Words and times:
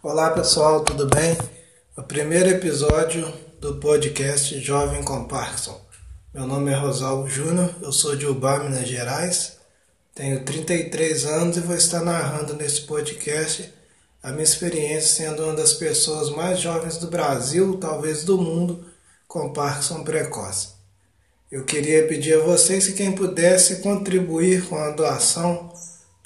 Olá 0.00 0.30
pessoal, 0.30 0.84
tudo 0.84 1.06
bem? 1.06 1.36
O 1.96 2.04
primeiro 2.04 2.50
episódio 2.50 3.34
do 3.60 3.80
podcast 3.80 4.56
Jovem 4.60 5.02
com 5.02 5.24
Parkinson. 5.24 5.80
Meu 6.32 6.46
nome 6.46 6.70
é 6.70 6.76
Rosalvo 6.76 7.28
Júnior, 7.28 7.74
eu 7.82 7.90
sou 7.90 8.14
de 8.14 8.24
Ubá, 8.24 8.60
Minas 8.60 8.86
Gerais, 8.86 9.56
tenho 10.14 10.44
33 10.44 11.24
anos 11.24 11.56
e 11.56 11.60
vou 11.60 11.74
estar 11.74 12.00
narrando 12.04 12.54
nesse 12.54 12.82
podcast 12.82 13.74
a 14.22 14.30
minha 14.30 14.44
experiência 14.44 15.26
sendo 15.26 15.42
uma 15.42 15.54
das 15.54 15.72
pessoas 15.72 16.30
mais 16.30 16.60
jovens 16.60 16.98
do 16.98 17.08
Brasil, 17.08 17.76
talvez 17.78 18.22
do 18.22 18.38
mundo, 18.38 18.86
com 19.26 19.52
Parkinson 19.52 20.04
precoce. 20.04 20.68
Eu 21.50 21.64
queria 21.64 22.06
pedir 22.06 22.34
a 22.34 22.44
vocês 22.44 22.86
que 22.86 22.92
quem 22.92 23.10
pudesse 23.10 23.82
contribuir 23.82 24.64
com 24.68 24.76
a 24.76 24.90
doação 24.90 25.72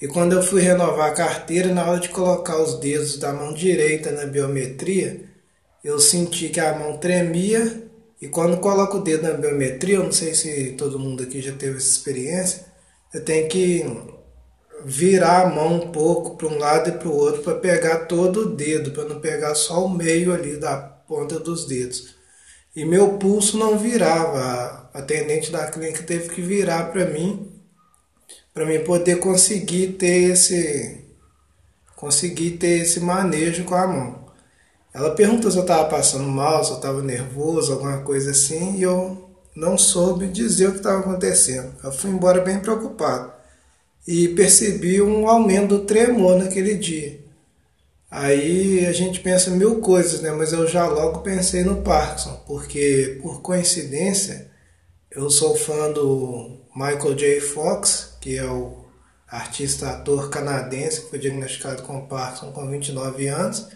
e 0.00 0.06
quando 0.06 0.34
eu 0.34 0.42
fui 0.42 0.60
renovar 0.60 1.10
a 1.10 1.14
carteira, 1.14 1.72
na 1.72 1.88
hora 1.88 2.00
de 2.00 2.10
colocar 2.10 2.60
os 2.60 2.78
dedos 2.78 3.16
da 3.18 3.32
mão 3.32 3.54
direita 3.54 4.12
na 4.12 4.26
biometria, 4.26 5.24
eu 5.82 5.98
senti 5.98 6.50
que 6.50 6.60
a 6.60 6.76
mão 6.76 6.98
tremia, 6.98 7.82
e 8.20 8.28
quando 8.28 8.58
coloco 8.58 8.98
o 8.98 9.02
dedo 9.02 9.22
na 9.22 9.32
biometria, 9.32 9.96
eu 9.96 10.04
não 10.04 10.12
sei 10.12 10.34
se 10.34 10.72
todo 10.72 10.98
mundo 10.98 11.22
aqui 11.22 11.40
já 11.40 11.52
teve 11.52 11.78
essa 11.78 11.88
experiência, 11.88 12.66
você 13.10 13.20
tem 13.20 13.48
que 13.48 13.84
virar 14.84 15.42
a 15.42 15.48
mão 15.48 15.74
um 15.74 15.90
pouco 15.90 16.36
para 16.36 16.48
um 16.48 16.58
lado 16.58 16.90
e 16.90 16.92
para 16.92 17.08
o 17.08 17.16
outro 17.16 17.42
para 17.42 17.54
pegar 17.54 18.06
todo 18.06 18.42
o 18.42 18.56
dedo, 18.56 18.90
para 18.92 19.04
não 19.04 19.20
pegar 19.20 19.54
só 19.54 19.84
o 19.84 19.90
meio 19.90 20.32
ali 20.32 20.56
da 20.56 20.76
ponta 20.76 21.38
dos 21.38 21.66
dedos. 21.66 22.14
E 22.74 22.84
meu 22.84 23.18
pulso 23.18 23.56
não 23.56 23.78
virava. 23.78 24.90
A 24.92 24.98
atendente 24.98 25.50
da 25.50 25.66
clínica 25.66 26.02
teve 26.02 26.28
que 26.28 26.40
virar 26.42 26.92
para 26.92 27.06
mim 27.06 27.52
para 28.56 28.64
mim 28.64 28.82
poder 28.84 29.16
conseguir 29.16 29.98
ter 29.98 30.30
esse 30.30 31.04
conseguir 31.94 32.52
ter 32.52 32.80
esse 32.80 33.00
manejo 33.00 33.64
com 33.64 33.74
a 33.74 33.86
mão. 33.86 34.26
Ela 34.94 35.14
perguntou 35.14 35.50
se 35.50 35.58
eu 35.58 35.62
estava 35.62 35.90
passando 35.90 36.24
mal, 36.24 36.64
se 36.64 36.70
eu 36.70 36.76
estava 36.76 37.02
nervoso, 37.02 37.70
alguma 37.70 37.98
coisa 37.98 38.30
assim, 38.30 38.76
e 38.76 38.82
eu 38.82 39.25
não 39.56 39.78
soube 39.78 40.28
dizer 40.28 40.68
o 40.68 40.72
que 40.72 40.78
estava 40.78 41.00
acontecendo. 41.00 41.74
Eu 41.82 41.90
fui 41.90 42.10
embora 42.10 42.42
bem 42.42 42.60
preocupado 42.60 43.32
e 44.06 44.28
percebi 44.28 45.00
um 45.00 45.26
aumento 45.26 45.78
do 45.78 45.84
tremor 45.86 46.36
naquele 46.36 46.74
dia. 46.74 47.24
Aí 48.10 48.86
a 48.86 48.92
gente 48.92 49.20
pensa 49.20 49.50
mil 49.50 49.80
coisas, 49.80 50.20
né? 50.20 50.30
Mas 50.30 50.52
eu 50.52 50.68
já 50.68 50.86
logo 50.86 51.20
pensei 51.20 51.64
no 51.64 51.82
Parkinson, 51.82 52.40
porque 52.46 53.18
por 53.22 53.40
coincidência 53.40 54.50
eu 55.10 55.28
sou 55.30 55.56
fã 55.56 55.90
do 55.90 56.60
Michael 56.74 57.14
J. 57.14 57.40
Fox, 57.40 58.16
que 58.20 58.36
é 58.36 58.44
o 58.44 58.84
artista 59.26 59.90
ator 59.90 60.28
canadense 60.30 61.00
que 61.00 61.10
foi 61.10 61.18
diagnosticado 61.18 61.82
com 61.82 62.06
Parkinson 62.06 62.52
com 62.52 62.68
29 62.68 63.26
anos 63.26 63.68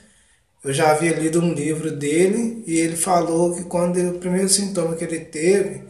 eu 0.62 0.72
já 0.72 0.90
havia 0.90 1.12
lido 1.12 1.40
um 1.40 1.54
livro 1.54 1.90
dele 1.90 2.62
e 2.66 2.78
ele 2.78 2.96
falou 2.96 3.54
que 3.54 3.64
quando 3.64 3.98
o 4.10 4.18
primeiro 4.18 4.48
sintoma 4.48 4.94
que 4.94 5.04
ele 5.04 5.20
teve 5.20 5.84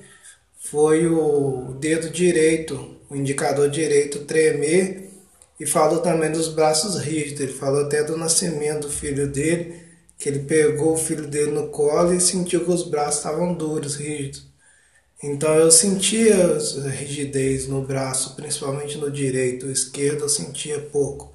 foi 0.57 1.07
o 1.07 1.75
dedo 1.81 2.09
direito, 2.11 2.97
o 3.09 3.17
indicador 3.17 3.69
direito 3.69 4.25
tremer 4.25 5.11
e 5.59 5.67
falou 5.67 6.01
também 6.01 6.31
dos 6.31 6.49
braços 6.49 6.97
rígidos. 7.01 7.41
Ele 7.41 7.53
falou 7.53 7.83
até 7.83 8.05
do 8.05 8.17
nascimento 8.17 8.83
do 8.83 8.91
filho 8.91 9.27
dele, 9.29 9.75
que 10.17 10.29
ele 10.29 10.41
pegou 10.41 10.95
o 10.95 10.99
filho 10.99 11.27
dele 11.27 11.51
no 11.51 11.69
colo 11.69 12.15
e 12.15 12.21
sentiu 12.21 12.65
que 12.65 12.71
os 12.71 12.89
braços 12.89 13.17
estavam 13.17 13.53
duros, 13.55 13.97
rígidos. 13.97 14.47
Então 15.23 15.53
eu 15.55 15.71
sentia 15.71 16.59
rigidez 16.91 17.67
no 17.67 17.83
braço, 17.83 18.37
principalmente 18.37 18.97
no 18.99 19.11
direito, 19.11 19.67
o 19.67 19.73
esquerdo 19.73 20.23
eu 20.23 20.29
sentia 20.29 20.79
pouco 20.81 21.31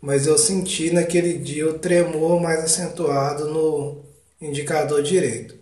mas 0.00 0.26
eu 0.26 0.38
senti 0.38 0.90
naquele 0.90 1.34
dia 1.38 1.68
o 1.68 1.78
tremor 1.78 2.40
mais 2.40 2.60
acentuado 2.60 3.46
no 3.52 4.04
indicador 4.40 5.02
direito. 5.02 5.56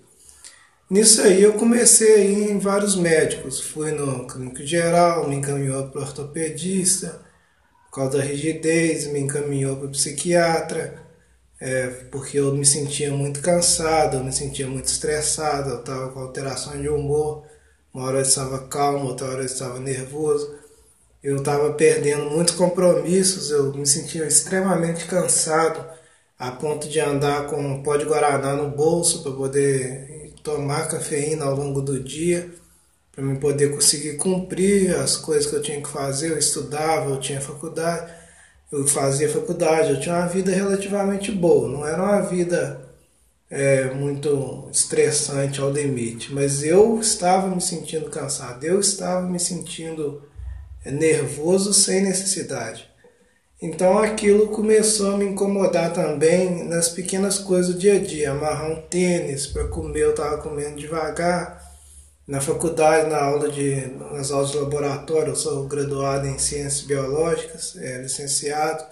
Nisso 0.91 1.23
aí 1.23 1.43
eu 1.43 1.55
comecei 1.55 2.15
a 2.15 2.19
ir 2.19 2.51
em 2.51 2.59
vários 2.59 2.95
médicos, 2.95 3.61
fui 3.61 3.91
no 3.93 4.27
clínico 4.27 4.63
geral, 4.65 5.29
me 5.29 5.37
encaminhou 5.37 5.89
para 5.89 6.01
o 6.01 6.05
ortopedista, 6.05 7.23
por 7.87 7.97
causa 7.97 8.19
da 8.19 8.25
rigidez, 8.25 9.07
me 9.07 9.21
encaminhou 9.21 9.77
para 9.77 9.87
o 9.87 9.91
psiquiatra, 9.91 11.03
é, 11.61 11.87
porque 12.11 12.39
eu 12.39 12.55
me 12.55 12.67
sentia 12.67 13.11
muito 13.13 13.41
cansado, 13.41 14.19
eu 14.19 14.25
me 14.25 14.33
sentia 14.33 14.67
muito 14.67 14.87
estressado, 14.87 15.71
eu 15.71 15.81
estava 15.81 16.11
com 16.11 16.21
alterações 16.21 16.83
de 16.83 16.89
humor, 16.89 17.45
uma 17.93 18.05
hora 18.05 18.19
eu 18.19 18.23
estava 18.23 18.67
calmo, 18.69 19.07
outra 19.07 19.29
hora 19.29 19.41
eu 19.41 19.47
estava 19.47 19.81
nervoso 19.81 20.64
eu 21.25 21.37
estava 21.39 21.73
perdendo 21.73 22.27
muitos 22.31 22.55
compromissos, 22.55 23.51
eu 23.51 23.73
me 23.73 23.87
sentia 23.87 24.27
extremamente 24.27 25.07
cansado, 25.07 25.83
a 26.39 26.51
ponto 26.53 26.87
de 26.87 27.01
andar 27.01 27.47
com 27.47 27.57
um 27.57 27.83
pó 27.83 27.97
de 27.97 28.05
guaraná 28.05 28.55
no 28.55 28.69
bolso 28.71 29.23
para 29.23 29.33
poder 29.33 30.35
tomar 30.43 30.87
cafeína 30.89 31.47
ao 31.47 31.57
longo 31.57 31.81
do 31.81 31.99
dia, 31.99 32.51
para 33.11 33.25
me 33.25 33.39
poder 33.39 33.73
conseguir 33.73 34.19
cumprir 34.19 34.95
as 34.97 35.17
coisas 35.17 35.47
que 35.47 35.57
eu 35.57 35.63
tinha 35.63 35.81
que 35.81 35.89
fazer. 35.89 36.31
Eu 36.31 36.39
estudava, 36.39 37.11
eu 37.11 37.21
tinha 37.21 37.41
faculdade, 37.41 38.13
eu 38.71 38.87
fazia 38.87 39.29
faculdade, 39.29 39.93
eu 39.93 40.01
tinha 40.01 40.17
uma 40.17 40.27
vida 40.27 40.53
relativamente 40.53 41.33
boa, 41.33 41.69
não 41.69 41.87
era 41.87 42.03
uma 42.03 42.21
vida 42.21 42.85
é, 43.49 43.85
muito 43.95 44.69
estressante 44.71 45.61
ao 45.61 45.71
limite, 45.71 46.35
mas 46.35 46.63
eu 46.63 47.01
estava 47.01 47.49
me 47.49 47.63
sentindo 47.63 48.11
cansado, 48.11 48.63
eu 48.65 48.79
estava 48.81 49.27
me 49.27 49.41
sentindo 49.41 50.23
nervoso 50.91 51.73
sem 51.73 52.03
necessidade. 52.03 52.89
Então 53.61 53.99
aquilo 53.99 54.49
começou 54.49 55.15
a 55.15 55.17
me 55.17 55.25
incomodar 55.25 55.93
também 55.93 56.65
nas 56.65 56.89
pequenas 56.89 57.39
coisas 57.39 57.75
do 57.75 57.81
dia 57.81 57.95
a 57.95 57.99
dia. 57.99 58.33
Amarrar 58.33 58.71
um 58.71 58.83
tênis 58.83 59.47
para 59.47 59.69
comer, 59.69 60.03
eu 60.03 60.11
estava 60.11 60.39
comendo 60.39 60.77
devagar. 60.77 61.63
Na 62.27 62.41
faculdade, 62.41 63.09
na 63.09 63.23
aula 63.23 63.51
de, 63.51 63.87
nas 64.13 64.31
aulas 64.31 64.51
de 64.51 64.59
laboratório, 64.59 65.31
eu 65.33 65.37
sou 65.37 65.67
graduado 65.67 66.27
em 66.27 66.39
ciências 66.39 66.83
biológicas, 66.83 67.77
é, 67.77 67.99
licenciado. 67.99 68.85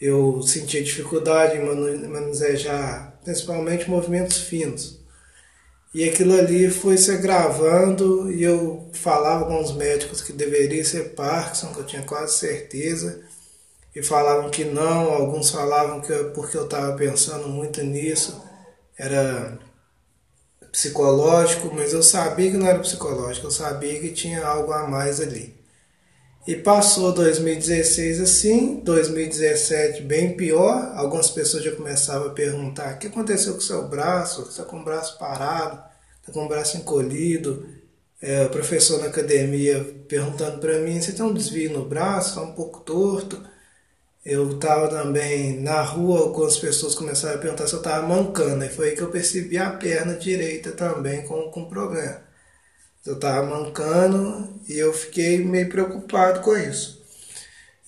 Eu 0.00 0.42
sentia 0.42 0.82
dificuldade 0.82 1.56
em 1.56 2.08
manusejar 2.08 3.18
principalmente 3.24 3.88
movimentos 3.88 4.38
finos. 4.38 4.99
E 5.92 6.08
aquilo 6.08 6.38
ali 6.38 6.70
foi 6.70 6.96
se 6.96 7.10
agravando 7.10 8.30
e 8.30 8.42
eu 8.44 8.88
falava 8.92 9.46
com 9.46 9.60
os 9.60 9.72
médicos 9.72 10.22
que 10.22 10.32
deveria 10.32 10.84
ser 10.84 11.14
Parkinson, 11.14 11.72
que 11.72 11.80
eu 11.80 11.86
tinha 11.86 12.02
quase 12.02 12.38
certeza, 12.38 13.20
e 13.94 14.02
falavam 14.02 14.50
que 14.50 14.64
não, 14.64 15.12
alguns 15.12 15.50
falavam 15.50 16.00
que 16.00 16.12
porque 16.34 16.56
eu 16.56 16.64
estava 16.64 16.96
pensando 16.96 17.48
muito 17.48 17.82
nisso, 17.82 18.40
era 18.96 19.58
psicológico, 20.70 21.74
mas 21.74 21.92
eu 21.92 22.02
sabia 22.02 22.50
que 22.52 22.56
não 22.56 22.66
era 22.66 22.78
psicológico, 22.78 23.48
eu 23.48 23.50
sabia 23.50 24.00
que 24.00 24.12
tinha 24.12 24.46
algo 24.46 24.72
a 24.72 24.86
mais 24.86 25.20
ali. 25.20 25.59
E 26.46 26.56
passou 26.56 27.12
2016 27.12 28.20
assim, 28.20 28.76
2017 28.82 30.02
bem 30.02 30.36
pior. 30.36 30.92
Algumas 30.94 31.30
pessoas 31.30 31.62
já 31.62 31.72
começavam 31.72 32.28
a 32.28 32.34
perguntar: 32.34 32.94
o 32.94 32.98
que 32.98 33.08
aconteceu 33.08 33.52
com 33.52 33.58
o 33.58 33.62
seu 33.62 33.86
braço? 33.88 34.42
Você 34.44 34.50
está 34.50 34.64
com 34.64 34.80
o 34.80 34.84
braço 34.84 35.18
parado, 35.18 35.82
está 36.20 36.32
com 36.32 36.44
o 36.44 36.48
braço 36.48 36.76
encolhido. 36.78 37.66
É, 38.22 38.44
o 38.44 38.50
professor 38.50 39.00
na 39.00 39.06
academia 39.06 39.84
perguntando 40.08 40.58
para 40.58 40.78
mim: 40.80 41.00
você 41.00 41.12
tem 41.12 41.24
um 41.24 41.34
desvio 41.34 41.72
no 41.72 41.84
braço, 41.84 42.30
está 42.30 42.42
um 42.42 42.52
pouco 42.52 42.80
torto. 42.80 43.42
Eu 44.24 44.50
estava 44.52 44.88
também 44.88 45.60
na 45.60 45.82
rua, 45.82 46.20
algumas 46.20 46.58
pessoas 46.58 46.94
começaram 46.94 47.36
a 47.36 47.38
perguntar 47.38 47.66
se 47.66 47.74
eu 47.74 47.78
estava 47.80 48.06
mancando. 48.06 48.64
E 48.64 48.68
foi 48.68 48.90
aí 48.90 48.96
que 48.96 49.02
eu 49.02 49.10
percebi 49.10 49.58
a 49.58 49.70
perna 49.70 50.14
direita 50.16 50.72
também 50.72 51.22
com, 51.26 51.50
com 51.50 51.66
problema. 51.68 52.29
Eu 53.04 53.14
estava 53.14 53.46
mancando 53.46 54.60
e 54.68 54.78
eu 54.78 54.92
fiquei 54.92 55.44
meio 55.44 55.68
preocupado 55.68 56.40
com 56.40 56.56
isso. 56.56 57.00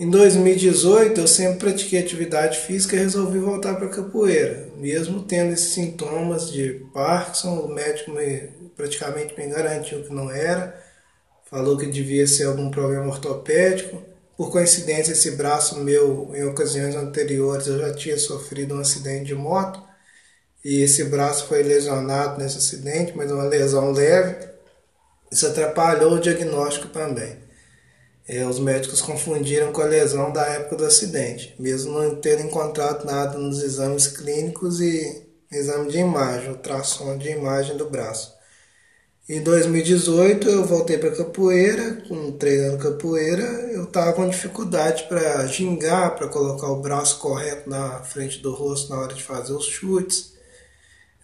Em 0.00 0.08
2018, 0.10 1.20
eu 1.20 1.28
sempre 1.28 1.58
pratiquei 1.58 2.00
atividade 2.00 2.58
física 2.58 2.96
e 2.96 2.98
resolvi 2.98 3.38
voltar 3.38 3.76
para 3.76 3.86
a 3.86 3.90
capoeira. 3.90 4.68
Mesmo 4.76 5.22
tendo 5.22 5.52
esses 5.52 5.74
sintomas 5.74 6.50
de 6.50 6.84
Parkinson, 6.92 7.60
o 7.60 7.68
médico 7.68 8.10
me, 8.10 8.48
praticamente 8.76 9.38
me 9.38 9.46
garantiu 9.46 10.02
que 10.02 10.12
não 10.12 10.30
era, 10.30 10.76
falou 11.48 11.76
que 11.76 11.86
devia 11.86 12.26
ser 12.26 12.44
algum 12.44 12.70
problema 12.70 13.06
ortopédico. 13.06 14.02
Por 14.36 14.50
coincidência, 14.50 15.12
esse 15.12 15.32
braço 15.32 15.78
meu, 15.78 16.32
em 16.34 16.44
ocasiões 16.44 16.96
anteriores, 16.96 17.66
eu 17.66 17.78
já 17.78 17.94
tinha 17.94 18.18
sofrido 18.18 18.74
um 18.74 18.80
acidente 18.80 19.26
de 19.26 19.34
moto 19.34 19.80
e 20.64 20.82
esse 20.82 21.04
braço 21.04 21.46
foi 21.46 21.62
lesionado 21.62 22.40
nesse 22.40 22.58
acidente, 22.58 23.12
mas 23.16 23.30
uma 23.30 23.44
lesão 23.44 23.92
leve. 23.92 24.51
Isso 25.32 25.46
atrapalhou 25.46 26.12
o 26.12 26.20
diagnóstico 26.20 26.88
também. 26.88 27.38
É, 28.28 28.44
os 28.44 28.58
médicos 28.58 29.00
confundiram 29.00 29.72
com 29.72 29.80
a 29.80 29.86
lesão 29.86 30.30
da 30.30 30.46
época 30.46 30.76
do 30.76 30.84
acidente, 30.84 31.54
mesmo 31.58 31.98
não 31.98 32.14
tendo 32.16 32.42
encontrado 32.42 33.06
nada 33.06 33.38
nos 33.38 33.62
exames 33.62 34.06
clínicos 34.06 34.78
e 34.82 35.26
exame 35.50 35.90
de 35.90 35.98
imagem, 35.98 36.50
ultrassom 36.50 37.16
de 37.16 37.30
imagem 37.30 37.78
do 37.78 37.88
braço. 37.88 38.34
Em 39.26 39.42
2018 39.42 40.48
eu 40.50 40.66
voltei 40.66 40.98
para 40.98 41.16
capoeira, 41.16 42.02
com 42.06 42.32
treinando 42.32 42.76
capoeira, 42.76 43.44
eu 43.72 43.84
estava 43.84 44.12
com 44.12 44.28
dificuldade 44.28 45.04
para 45.04 45.46
gingar, 45.46 46.14
para 46.14 46.28
colocar 46.28 46.68
o 46.68 46.82
braço 46.82 47.18
correto 47.18 47.70
na 47.70 48.02
frente 48.02 48.38
do 48.40 48.52
rosto 48.52 48.90
na 48.90 49.00
hora 49.00 49.14
de 49.14 49.22
fazer 49.22 49.54
os 49.54 49.64
chutes. 49.64 50.31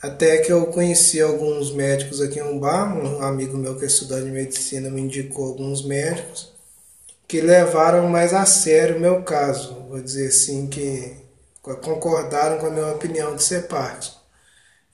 Até 0.01 0.39
que 0.39 0.53
eu 0.53 0.67
conheci 0.67 1.21
alguns 1.21 1.73
médicos 1.73 2.21
aqui 2.21 2.39
em 2.39 2.43
Umbá, 2.43 2.85
um 2.85 3.21
amigo 3.21 3.59
meu 3.59 3.77
que 3.77 3.85
é 3.85 3.89
estudante 3.89 4.27
de 4.27 4.31
medicina 4.31 4.89
me 4.89 5.01
indicou 5.01 5.47
alguns 5.47 5.85
médicos 5.85 6.53
que 7.27 7.41
levaram 7.41 8.09
mais 8.09 8.33
a 8.33 8.47
sério 8.47 8.97
o 8.97 9.01
meu 9.01 9.23
caso, 9.23 9.75
vou 9.89 10.01
dizer 10.01 10.29
assim, 10.29 10.67
que 10.69 11.17
concordaram 11.61 12.59
com 12.59 12.67
a 12.67 12.71
minha 12.71 12.87
opinião 12.87 13.37
de 13.37 13.43
ser 13.43 13.67
Parkinson. 13.67 14.17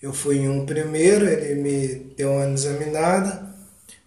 Eu 0.03 0.13
fui 0.13 0.39
em 0.39 0.49
um 0.49 0.67
primeiro, 0.67 1.29
ele 1.29 1.55
me 1.55 1.87
deu 2.17 2.33
uma 2.33 2.51
examinada, 2.51 3.55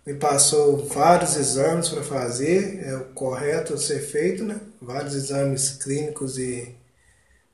me 0.06 0.14
passou 0.16 0.86
vários 0.88 1.38
exames 1.38 1.90
para 1.90 2.04
fazer, 2.04 2.84
é 2.84 2.96
o 2.96 3.06
correto 3.14 3.78
ser 3.78 4.00
feito, 4.00 4.44
né? 4.44 4.60
Vários 4.82 5.16
exames 5.16 5.72
clínicos 5.72 6.38
e 6.38 6.76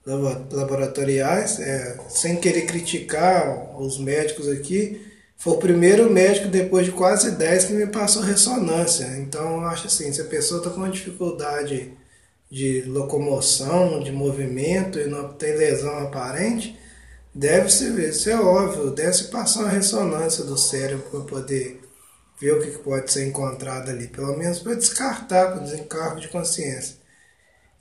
laboratoriais, 0.05 1.59
é, 1.59 1.97
sem 2.09 2.35
querer 2.35 2.65
criticar 2.65 3.79
os 3.79 3.97
médicos 3.97 4.49
aqui, 4.49 5.01
foi 5.37 5.53
o 5.53 5.57
primeiro 5.57 6.09
médico 6.09 6.47
depois 6.47 6.85
de 6.85 6.91
quase 6.91 7.31
10 7.31 7.65
que 7.65 7.73
me 7.73 7.87
passou 7.87 8.21
ressonância. 8.21 9.05
Então 9.17 9.61
eu 9.61 9.67
acho 9.67 9.87
assim, 9.87 10.11
se 10.11 10.21
a 10.21 10.25
pessoa 10.25 10.59
está 10.59 10.69
com 10.69 10.77
uma 10.77 10.89
dificuldade 10.89 11.93
de 12.51 12.83
locomoção, 12.83 14.01
de 14.01 14.11
movimento 14.11 14.99
e 14.99 15.07
não 15.07 15.33
tem 15.33 15.55
lesão 15.55 15.99
aparente, 15.99 16.77
deve 17.33 17.69
se 17.69 17.89
ver, 17.89 18.09
isso 18.09 18.29
é 18.29 18.39
óbvio, 18.39 18.91
deve 18.91 19.13
se 19.13 19.25
passar 19.25 19.61
uma 19.61 19.69
ressonância 19.69 20.43
do 20.43 20.57
cérebro 20.57 21.09
para 21.09 21.21
poder 21.21 21.81
ver 22.39 22.53
o 22.53 22.61
que 22.61 22.77
pode 22.77 23.11
ser 23.11 23.25
encontrado 23.25 23.89
ali, 23.89 24.07
pelo 24.07 24.37
menos 24.37 24.59
para 24.59 24.75
descartar, 24.75 25.51
para 25.51 25.63
desencargo 25.63 26.21
de 26.21 26.27
consciência. 26.27 27.02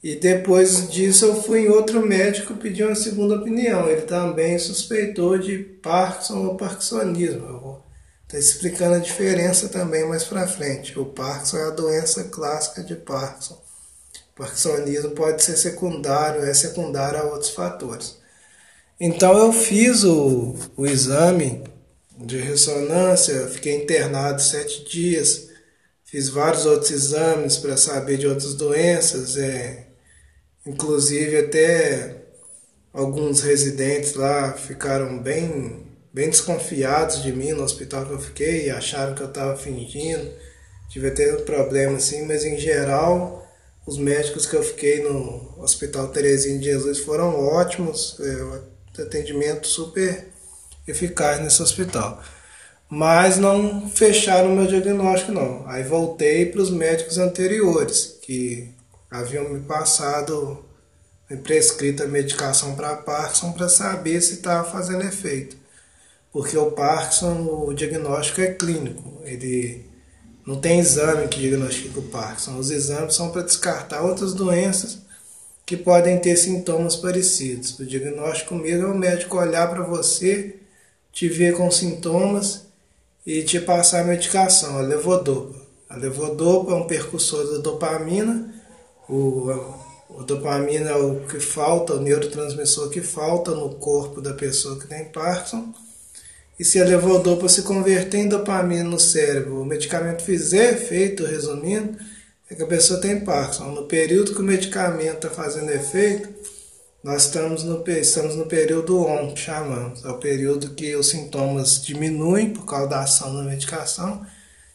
E 0.02 0.16
depois 0.16 0.90
disso 0.90 1.26
eu 1.26 1.43
fui 1.43 1.60
em 1.60 1.69
outro 1.69 2.04
médico 2.04 2.54
pedir 2.54 2.84
uma 2.84 2.94
segunda 2.94 3.37
opinião. 3.37 3.88
Ele 3.88 4.02
também 4.02 4.58
suspeitou 4.58 5.38
de 5.38 5.58
Parkinson 5.58 6.46
ou 6.46 6.56
Parkinsonismo. 6.56 7.46
Eu 7.46 7.60
vou 7.60 7.84
estar 8.25 8.38
explicando 8.38 8.96
a 8.96 8.99
diferença 8.99 9.69
também 9.69 10.04
mais 10.08 10.25
para 10.25 10.49
frente. 10.49 10.99
O 10.99 11.06
Parkinson 11.06 11.58
é 11.58 11.64
a 11.69 11.70
doença 11.70 12.25
clássica 12.25 12.82
de 12.82 12.96
Parkinson. 12.96 13.62
O 14.34 14.38
Parkinsonismo 14.38 15.10
pode 15.10 15.44
ser 15.44 15.56
secundário, 15.56 16.43
é 16.43 16.52
secundário 16.52 17.20
a 17.20 17.25
outros 17.25 17.50
fatores. 17.50 18.16
Então 18.98 19.38
eu 19.38 19.52
fiz 19.52 20.02
o, 20.02 20.56
o 20.76 20.84
exame 20.84 21.62
de 22.19 22.38
ressonância, 22.38 23.46
fiquei 23.48 23.84
internado 23.84 24.43
sete 24.43 24.84
dias, 24.84 25.48
fiz 26.05 26.28
vários 26.28 26.66
outros 26.66 26.90
exames 26.90 27.56
para 27.56 27.76
saber 27.76 28.16
de 28.16 28.26
outras 28.26 28.55
doenças, 28.55 29.37
é, 29.37 29.92
Inclusive 30.67 31.37
até 31.38 32.17
alguns 32.93 33.41
residentes 33.41 34.14
lá 34.14 34.53
ficaram 34.53 35.19
bem, 35.19 35.87
bem 36.12 36.31
desconfiados 36.31 37.23
de 37.23 37.32
mim 37.32 37.53
no 37.53 37.64
hospital 37.64 38.06
que 38.06 38.12
eu 38.12 38.20
fiquei, 38.20 38.70
acharam 38.70 39.14
que 39.14 39.23
eu 39.23 39.29
estava 39.29 39.56
fingindo. 39.56 40.31
Tive 40.88 41.09
até 41.09 41.32
problema 41.37 41.97
assim, 41.97 42.26
mas 42.26 42.44
em 42.44 42.59
geral 42.59 43.43
os 43.87 43.99
médicos 43.99 44.47
que 44.47 44.55
eu 44.55 44.62
fiquei 44.62 45.03
no 45.03 45.55
Hospital 45.59 46.09
Terezinha 46.09 46.59
de 46.59 46.67
Jesus 46.67 47.00
foram 47.00 47.35
ótimos, 47.35 48.17
é, 48.20 49.03
atendimento 49.03 49.67
super 49.67 50.29
eficaz 50.87 51.41
nesse 51.41 51.61
hospital. 51.62 52.23
Mas 52.88 53.38
não 53.38 53.88
fecharam 53.88 54.53
o 54.53 54.56
meu 54.56 54.67
diagnóstico 54.67 55.32
não. 55.32 55.67
Aí 55.67 55.82
voltei 55.82 56.47
para 56.47 56.61
os 56.61 56.70
médicos 56.70 57.19
anteriores, 57.19 58.19
que 58.23 58.73
haviam 59.12 59.49
me 59.50 59.61
passado, 59.61 60.64
me 61.29 61.37
prescrito 61.37 62.03
a 62.03 62.06
medicação 62.06 62.75
para 62.75 62.97
Parkinson 62.97 63.53
para 63.53 63.69
saber 63.69 64.20
se 64.23 64.35
estava 64.35 64.69
fazendo 64.69 65.05
efeito. 65.05 65.56
Porque 66.32 66.56
o 66.56 66.73
Parkinson, 66.73 67.43
o 67.67 67.75
diagnóstico 67.75 68.41
é 68.41 68.55
clínico, 68.55 69.20
ele 69.25 69.85
não 70.47 70.59
tem 70.59 70.81
exame 70.81 71.29
que 71.29 71.41
diagnostica 71.41 72.00
o 72.00 72.05
Parkinson. 72.05 72.56
Os 72.56 72.70
exames 72.70 73.14
são 73.14 73.31
para 73.31 73.43
descartar 73.43 74.03
outras 74.03 74.32
doenças 74.32 74.99
que 75.67 75.76
podem 75.76 76.19
ter 76.19 76.37
sintomas 76.37 76.97
parecidos. 76.97 77.79
O 77.79 77.85
diagnóstico 77.85 78.55
mesmo 78.55 78.87
é 78.87 78.91
o 78.91 78.99
médico 78.99 79.37
olhar 79.37 79.69
para 79.69 79.82
você, 79.82 80.56
te 81.13 81.29
ver 81.29 81.55
com 81.55 81.70
sintomas 81.70 82.63
e 83.27 83.43
te 83.43 83.60
passar 83.60 84.01
a 84.01 84.05
medicação, 84.05 84.79
a 84.79 84.81
levodopa. 84.81 85.60
A 85.89 85.96
levodopa 85.96 86.72
é 86.72 86.75
um 86.75 86.86
percussor 86.86 87.53
da 87.53 87.58
dopamina 87.58 88.61
o, 89.09 89.51
o 90.11 90.23
dopamina 90.23 90.91
é 90.91 90.97
o 90.97 91.21
que 91.21 91.41
falta, 91.41 91.94
o 91.94 92.01
neurotransmissor 92.01 92.91
que 92.91 93.01
falta 93.01 93.53
no 93.53 93.71
corpo 93.77 94.21
da 94.21 94.35
pessoa 94.35 94.79
que 94.79 94.87
tem 94.87 95.06
Parkinson. 95.06 95.73
E 96.59 96.65
se 96.65 96.81
a 96.81 96.85
levodopa 96.85 97.49
se 97.49 97.63
converter 97.63 98.19
em 98.19 98.29
dopamina 98.29 98.85
no 98.85 99.01
cérebro, 99.01 99.61
o 99.61 99.65
medicamento 99.65 100.23
fizer 100.23 100.75
efeito, 100.75 101.25
resumindo, 101.25 101.99
é 102.49 102.55
que 102.55 102.63
a 102.63 102.67
pessoa 102.67 103.01
tem 103.01 103.21
Parkinson. 103.21 103.73
No 103.73 103.85
período 103.85 104.35
que 104.35 104.41
o 104.41 104.44
medicamento 104.44 105.27
está 105.27 105.31
fazendo 105.31 105.71
efeito, 105.71 106.29
nós 107.03 107.25
estamos 107.25 107.65
no, 107.65 107.82
estamos 107.89 108.37
no 108.37 108.47
período 108.47 109.01
ON, 109.01 109.32
que 109.35 109.41
chamamos. 109.41 110.05
É 110.05 110.09
o 110.09 110.19
período 110.19 110.71
que 110.71 110.94
os 110.94 111.09
sintomas 111.09 111.82
diminuem 111.82 112.51
por 112.51 112.65
causa 112.65 112.89
da 112.89 113.01
ação 113.01 113.35
da 113.35 113.43
medicação 113.43 114.25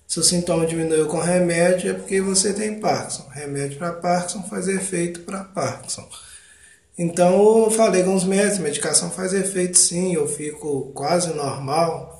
se 0.07 0.19
o 0.21 0.23
sintoma 0.23 0.65
diminuiu 0.65 1.05
com 1.07 1.19
remédio, 1.19 1.91
é 1.91 1.93
porque 1.93 2.21
você 2.21 2.53
tem 2.53 2.79
Parkinson. 2.79 3.27
Remédio 3.29 3.77
para 3.77 3.91
Parkinson 3.91 4.41
faz 4.43 4.69
efeito 4.69 5.19
para 5.21 5.43
Parkinson. 5.43 6.07
Então 6.97 7.65
eu 7.65 7.71
falei 7.71 8.03
com 8.03 8.15
os 8.15 8.23
médicos, 8.23 8.59
medicação 8.59 9.11
faz 9.11 9.33
efeito 9.33 9.77
sim, 9.77 10.15
eu 10.15 10.25
fico 10.27 10.91
quase 10.93 11.33
normal. 11.33 12.15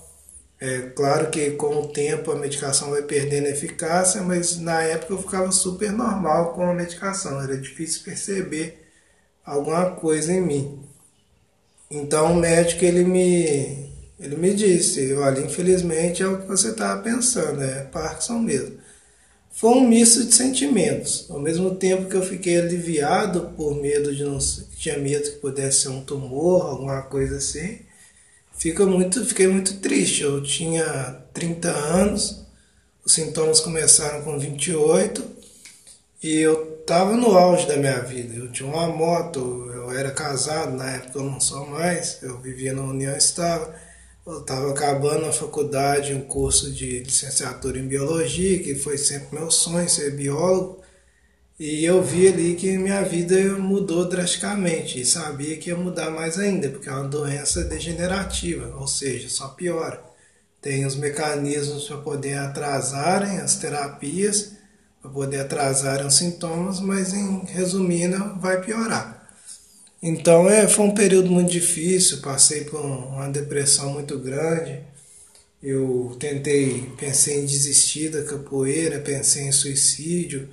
É 0.60 0.82
claro 0.90 1.30
que 1.30 1.52
com 1.52 1.82
o 1.82 1.88
tempo 1.88 2.32
a 2.32 2.36
medicação 2.36 2.90
vai 2.90 3.04
perdendo 3.04 3.48
eficácia, 3.48 4.22
mas 4.22 4.60
na 4.60 4.82
época 4.84 5.14
eu 5.14 5.22
ficava 5.22 5.52
super 5.52 5.92
normal 5.92 6.54
com 6.54 6.64
a 6.64 6.74
medicação, 6.74 7.42
era 7.42 7.58
difícil 7.58 8.04
perceber 8.04 8.86
alguma 9.46 9.92
coisa 9.92 10.34
em 10.34 10.42
mim. 10.42 10.84
Então 11.90 12.34
o 12.34 12.36
médico 12.36 12.84
ele 12.84 13.06
me 13.06 13.87
ele 14.20 14.36
me 14.36 14.54
disse, 14.54 15.14
olha, 15.14 15.42
infelizmente 15.42 16.24
é 16.24 16.28
o 16.28 16.42
que 16.42 16.48
você 16.48 16.70
estava 16.70 17.02
pensando, 17.02 17.62
é 17.62 17.84
Parkinson 17.84 18.40
mesmo. 18.40 18.78
Foi 19.52 19.72
um 19.72 19.88
misto 19.88 20.24
de 20.24 20.34
sentimentos. 20.36 21.26
Ao 21.30 21.40
mesmo 21.40 21.76
tempo 21.76 22.10
que 22.10 22.16
eu 22.16 22.22
fiquei 22.22 22.58
aliviado 22.60 23.54
por 23.58 23.76
medo 23.82 24.16
de 24.16 24.24
não 24.24 24.38
tinha 24.78 24.98
medo 25.00 25.32
que 25.32 25.38
pudesse 25.38 25.82
ser 25.82 25.90
um 25.90 26.04
tumor, 26.04 26.64
alguma 26.66 27.02
coisa 27.04 27.38
assim, 27.38 27.80
fica 28.56 28.86
muito, 28.86 29.26
fiquei 29.26 29.48
muito 29.48 29.80
triste. 29.80 30.22
Eu 30.24 30.44
tinha 30.44 31.24
30 31.34 31.70
anos, 31.70 32.46
os 33.06 33.14
sintomas 33.14 33.60
começaram 33.60 34.22
com 34.24 34.38
28 34.38 35.24
E 36.22 36.40
eu 36.40 36.80
estava 36.82 37.16
no 37.16 37.38
auge 37.38 37.68
da 37.68 37.78
minha 37.78 38.00
vida. 38.02 38.36
Eu 38.36 38.52
tinha 38.52 38.70
uma 38.70 38.88
moto, 38.88 39.70
eu 39.74 39.92
era 39.92 40.12
casado, 40.12 40.76
na 40.76 40.92
época 40.92 41.20
eu 41.20 41.24
não 41.24 41.40
sou 41.40 41.66
mais, 41.68 42.22
eu 42.24 42.40
vivia 42.40 42.74
na 42.74 42.84
União 42.84 43.16
Estável. 43.16 43.74
Eu 44.28 44.42
estava 44.42 44.70
acabando 44.72 45.26
a 45.26 45.32
faculdade, 45.32 46.14
um 46.14 46.20
curso 46.20 46.70
de 46.70 47.00
licenciatura 47.00 47.80
em 47.80 47.88
biologia, 47.88 48.62
que 48.62 48.76
foi 48.76 48.98
sempre 48.98 49.40
meu 49.40 49.50
sonho 49.50 49.90
ser 49.90 50.18
biólogo. 50.18 50.82
E 51.58 51.86
eu 51.86 52.04
vi 52.04 52.28
ali 52.28 52.56
que 52.56 52.78
minha 52.78 53.02
vida 53.04 53.58
mudou 53.58 54.04
drasticamente 54.04 55.00
e 55.00 55.06
sabia 55.06 55.56
que 55.56 55.70
ia 55.70 55.78
mudar 55.78 56.12
mais 56.12 56.38
ainda, 56.38 56.70
porque 56.70 56.90
é 56.90 56.92
uma 56.92 57.08
doença 57.08 57.64
degenerativa, 57.64 58.76
ou 58.76 58.86
seja, 58.86 59.30
só 59.30 59.48
piora. 59.48 60.04
Tem 60.62 60.86
os 60.86 60.98
mecanismos 60.98 61.88
para 61.88 61.98
poder 61.98 62.38
atrasarem 62.38 63.38
as 63.38 63.56
terapias, 63.56 64.52
para 65.02 65.10
poder 65.10 65.40
atrasarem 65.40 66.06
os 66.06 66.18
sintomas, 66.18 66.82
mas 66.82 67.14
em 67.14 67.46
resumindo, 67.46 68.38
vai 68.42 68.60
piorar. 68.60 69.17
Então 70.02 70.50
é, 70.50 70.68
foi 70.68 70.86
um 70.86 70.94
período 70.94 71.30
muito 71.32 71.52
difícil, 71.52 72.22
passei 72.22 72.66
por 72.66 72.80
uma 72.80 73.30
depressão 73.30 73.94
muito 73.94 74.18
grande. 74.20 74.82
Eu 75.62 76.16
tentei, 76.20 76.84
pensei 76.98 77.42
em 77.42 77.46
desistir 77.46 78.10
da 78.10 78.24
capoeira, 78.24 79.00
pensei 79.00 79.44
em 79.44 79.52
suicídio 79.52 80.50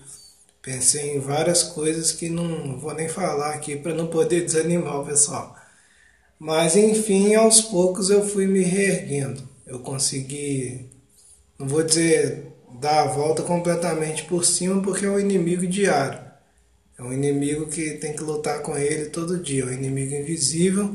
Pensei 0.65 1.15
em 1.15 1.21
várias 1.21 1.63
coisas 1.63 2.11
que 2.11 2.31
não 2.31 2.79
vou 2.81 2.95
nem 2.95 3.07
falar 3.07 3.53
aqui 3.55 3.77
para 3.77 3.93
não 3.93 4.07
poder 4.07 4.47
desanimar 4.47 5.01
o 5.01 5.05
pessoal. 5.05 5.55
Mas 6.39 6.75
enfim, 6.75 7.35
aos 7.35 7.61
poucos 7.61 8.09
eu 8.09 8.27
fui 8.27 8.47
me 8.47 8.63
reerguendo. 8.63 9.47
Eu 9.67 9.81
consegui, 9.81 10.91
não 11.59 11.69
vou 11.69 11.83
dizer 11.83 12.47
dar 12.81 13.03
a 13.03 13.07
volta 13.09 13.43
completamente 13.43 14.25
por 14.25 14.45
cima, 14.45 14.83
porque 14.83 15.05
é 15.05 15.11
um 15.11 15.21
inimigo 15.21 15.67
diário. 15.67 16.19
É 16.99 17.03
um 17.03 17.13
inimigo 17.13 17.67
que 17.67 17.93
tem 17.93 18.15
que 18.15 18.23
lutar 18.23 18.63
com 18.63 18.77
ele 18.77 19.07
todo 19.07 19.43
dia. 19.43 19.65
É 19.65 19.67
um 19.67 19.73
inimigo 19.73 20.15
invisível, 20.15 20.95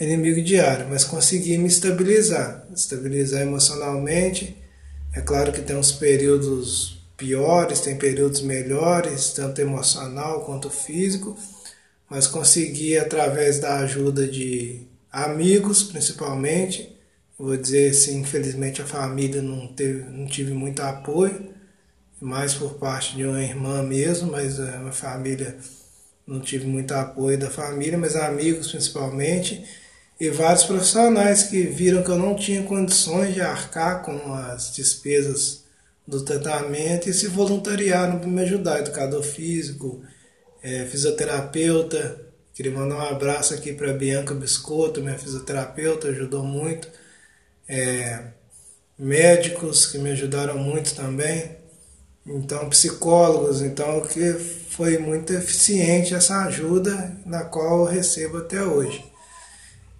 inimigo 0.00 0.40
diário. 0.42 0.86
Mas 0.88 1.04
consegui 1.04 1.58
me 1.58 1.68
estabilizar, 1.68 2.66
estabilizar 2.74 3.42
emocionalmente. 3.42 4.56
É 5.12 5.20
claro 5.20 5.52
que 5.52 5.62
tem 5.62 5.76
uns 5.76 5.92
períodos 5.92 7.04
piores, 7.16 7.80
tem 7.80 7.96
períodos 7.96 8.42
melhores, 8.42 9.32
tanto 9.32 9.60
emocional 9.60 10.44
quanto 10.44 10.68
físico, 10.68 11.36
mas 12.08 12.26
consegui 12.26 12.98
através 12.98 13.58
da 13.58 13.78
ajuda 13.78 14.26
de 14.26 14.82
amigos, 15.10 15.82
principalmente. 15.82 16.94
Vou 17.38 17.56
dizer 17.56 17.90
assim, 17.90 18.20
infelizmente 18.20 18.82
a 18.82 18.86
família 18.86 19.42
não 19.42 19.66
teve, 19.68 20.04
não 20.10 20.26
tive 20.26 20.52
muito 20.52 20.80
apoio, 20.82 21.52
mais 22.20 22.54
por 22.54 22.74
parte 22.74 23.16
de 23.16 23.24
uma 23.24 23.42
irmã 23.42 23.82
mesmo, 23.82 24.32
mas 24.32 24.58
a 24.58 24.78
minha 24.78 24.92
família 24.92 25.56
não 26.26 26.40
tive 26.40 26.66
muito 26.66 26.92
apoio 26.92 27.38
da 27.38 27.50
família, 27.50 27.98
mas 27.98 28.16
amigos 28.16 28.70
principalmente, 28.70 29.64
e 30.18 30.30
vários 30.30 30.64
profissionais 30.64 31.44
que 31.44 31.62
viram 31.62 32.02
que 32.02 32.10
eu 32.10 32.18
não 32.18 32.34
tinha 32.36 32.62
condições 32.62 33.34
de 33.34 33.40
arcar 33.40 34.02
com 34.02 34.32
as 34.32 34.72
despesas 34.72 35.64
do 36.06 36.22
tratamento 36.22 37.08
e 37.08 37.14
se 37.14 37.26
voluntariaram 37.28 38.18
para 38.18 38.28
me 38.28 38.42
ajudar, 38.42 38.80
educador 38.80 39.22
físico, 39.22 40.02
é, 40.62 40.84
fisioterapeuta. 40.86 42.20
Queria 42.54 42.72
mandar 42.72 42.96
um 42.96 43.08
abraço 43.08 43.54
aqui 43.54 43.72
para 43.72 43.92
Bianca 43.92 44.34
Biscotto, 44.34 45.02
minha 45.02 45.18
fisioterapeuta, 45.18 46.08
ajudou 46.08 46.44
muito. 46.44 46.88
É, 47.68 48.28
médicos 48.98 49.86
que 49.86 49.98
me 49.98 50.10
ajudaram 50.10 50.56
muito 50.58 50.94
também. 50.94 51.56
Então, 52.26 52.68
psicólogos, 52.70 53.60
então 53.60 54.00
que 54.00 54.32
foi 54.70 54.98
muito 54.98 55.32
eficiente 55.34 56.14
essa 56.14 56.44
ajuda 56.44 57.16
na 57.26 57.44
qual 57.44 57.80
eu 57.80 57.84
recebo 57.84 58.38
até 58.38 58.62
hoje. 58.62 59.04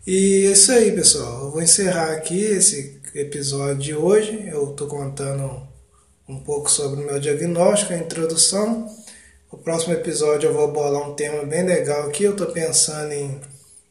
E 0.07 0.47
é 0.47 0.53
isso 0.53 0.73
aí, 0.73 0.93
pessoal. 0.93 1.45
Eu 1.45 1.51
vou 1.51 1.63
encerrar 1.63 2.13
aqui 2.13 2.39
esse 2.39 3.01
episódio 3.15 3.77
de 3.77 3.95
hoje. 3.95 4.49
Eu 4.49 4.71
estou 4.71 4.87
contando 4.87 5.67
um 6.29 6.39
pouco 6.41 6.71
sobre 6.71 7.03
o 7.03 7.07
meu 7.07 7.21
diagnóstico, 7.21 7.93
a 7.93 7.99
introdução. 7.99 8.89
No 9.53 9.59
próximo 9.59 9.95
episódio 9.95 10.49
eu 10.49 10.55
vou 10.55 10.73
bolar 10.73 11.09
um 11.09 11.15
tema 11.15 11.45
bem 11.45 11.63
legal 11.63 12.09
aqui. 12.09 12.25
Eu 12.25 12.33
estou 12.33 12.49
pensando 12.49 13.13
em 13.13 13.41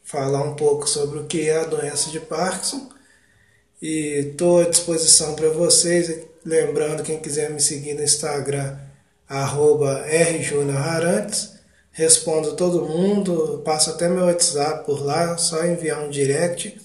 falar 0.02 0.42
um 0.42 0.54
pouco 0.54 0.88
sobre 0.88 1.18
o 1.18 1.24
que 1.24 1.48
é 1.48 1.56
a 1.56 1.64
doença 1.64 2.10
de 2.10 2.20
Parkinson. 2.20 2.90
E 3.80 4.30
estou 4.30 4.60
à 4.60 4.68
disposição 4.68 5.34
para 5.34 5.48
vocês. 5.50 6.26
Lembrando, 6.44 7.02
quem 7.02 7.18
quiser 7.18 7.50
me 7.50 7.60
seguir 7.60 7.94
no 7.94 8.02
Instagram, 8.02 8.76
arroba 9.28 10.04
rjuniorharantes. 10.06 11.54
Respondo 11.90 12.54
todo 12.54 12.84
mundo, 12.84 13.62
passo 13.64 13.90
até 13.90 14.08
meu 14.08 14.24
WhatsApp 14.24 14.84
por 14.84 15.04
lá, 15.04 15.36
só 15.38 15.64
enviar 15.64 16.04
um 16.04 16.10
direct. 16.10 16.76